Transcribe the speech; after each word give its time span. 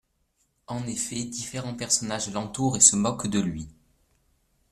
En 0.65 0.87
effet, 0.87 1.25
différents 1.25 1.75
personnages 1.75 2.31
l'entourent 2.33 2.75
et 2.75 2.79
se 2.81 2.95
moquent 2.95 3.27
de 3.27 3.39
lui. 3.39 3.67